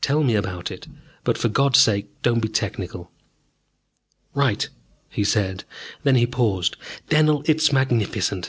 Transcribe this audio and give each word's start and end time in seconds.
"Tell 0.00 0.22
me 0.22 0.34
about 0.34 0.70
it, 0.70 0.86
but 1.24 1.36
for 1.36 1.48
God's 1.50 1.78
sake 1.78 2.06
don't 2.22 2.40
be 2.40 2.48
technical." 2.48 3.10
"Right," 4.32 4.66
he 5.10 5.24
said. 5.24 5.64
Then 6.04 6.16
he 6.16 6.26
paused. 6.26 6.78
"Dennell, 7.10 7.42
it's 7.44 7.70
magnificent! 7.70 8.48